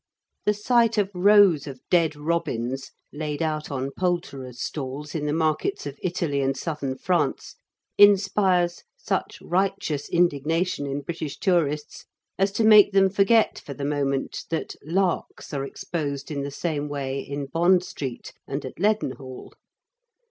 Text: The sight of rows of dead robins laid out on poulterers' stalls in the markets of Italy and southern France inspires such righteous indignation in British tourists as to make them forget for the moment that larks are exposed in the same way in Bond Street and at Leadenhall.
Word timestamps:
The 0.47 0.55
sight 0.55 0.97
of 0.97 1.11
rows 1.13 1.67
of 1.67 1.79
dead 1.91 2.15
robins 2.15 2.89
laid 3.13 3.43
out 3.43 3.69
on 3.69 3.91
poulterers' 3.91 4.59
stalls 4.59 5.13
in 5.13 5.27
the 5.27 5.31
markets 5.31 5.85
of 5.85 5.99
Italy 6.01 6.41
and 6.41 6.57
southern 6.57 6.97
France 6.97 7.53
inspires 7.99 8.81
such 8.97 9.37
righteous 9.43 10.09
indignation 10.09 10.87
in 10.87 11.01
British 11.01 11.37
tourists 11.37 12.05
as 12.39 12.51
to 12.53 12.63
make 12.63 12.93
them 12.93 13.11
forget 13.11 13.59
for 13.59 13.75
the 13.75 13.85
moment 13.85 14.45
that 14.49 14.73
larks 14.83 15.53
are 15.53 15.63
exposed 15.63 16.31
in 16.31 16.41
the 16.41 16.49
same 16.49 16.89
way 16.89 17.19
in 17.19 17.45
Bond 17.45 17.83
Street 17.83 18.33
and 18.47 18.65
at 18.65 18.79
Leadenhall. 18.79 19.53